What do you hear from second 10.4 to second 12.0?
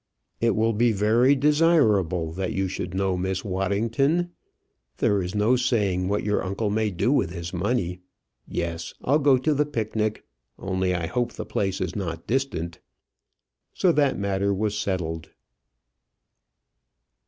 only I hope the place is